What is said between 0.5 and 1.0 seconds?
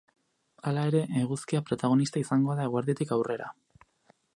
Hala